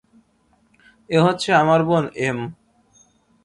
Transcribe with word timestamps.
এ 1.09 1.17
হচ্ছে 1.25 1.49
আমার 1.53 1.81
বোন 1.87 2.03
এম। 2.19 2.39